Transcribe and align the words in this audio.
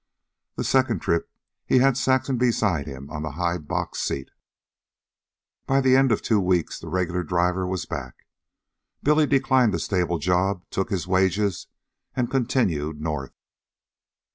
The 0.55 0.63
second 0.63 0.97
trip 0.97 1.29
he 1.63 1.77
had 1.77 1.95
Saxon 1.95 2.39
beside 2.39 2.87
him 2.87 3.07
on 3.11 3.21
the 3.21 3.33
high 3.33 3.59
boxseat. 3.59 4.29
By 5.67 5.79
the 5.79 5.95
end 5.95 6.11
of 6.11 6.23
two 6.23 6.39
weeks 6.39 6.79
the 6.79 6.87
regular 6.89 7.21
driver 7.21 7.67
was 7.67 7.85
back. 7.85 8.25
Billy 9.03 9.27
declined 9.27 9.75
a 9.75 9.79
stable 9.79 10.17
job, 10.17 10.65
took 10.71 10.89
his 10.89 11.05
wages, 11.05 11.67
and 12.15 12.31
continued 12.31 12.99
north. 12.99 13.35